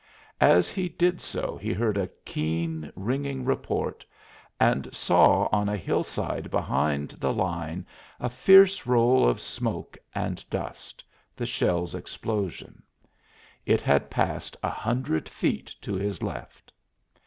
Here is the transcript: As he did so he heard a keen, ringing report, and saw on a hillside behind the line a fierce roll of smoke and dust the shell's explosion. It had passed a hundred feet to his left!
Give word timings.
As 0.39 0.67
he 0.71 0.89
did 0.89 1.21
so 1.21 1.57
he 1.57 1.71
heard 1.73 1.95
a 1.95 2.07
keen, 2.25 2.91
ringing 2.95 3.45
report, 3.45 4.03
and 4.59 4.89
saw 4.91 5.47
on 5.51 5.69
a 5.69 5.77
hillside 5.77 6.49
behind 6.49 7.09
the 7.19 7.31
line 7.31 7.85
a 8.19 8.27
fierce 8.27 8.87
roll 8.87 9.29
of 9.29 9.39
smoke 9.39 9.95
and 10.15 10.43
dust 10.49 11.03
the 11.35 11.45
shell's 11.45 11.93
explosion. 11.93 12.81
It 13.67 13.81
had 13.81 14.09
passed 14.09 14.57
a 14.63 14.71
hundred 14.71 15.29
feet 15.29 15.71
to 15.81 15.93
his 15.93 16.23
left! 16.23 16.73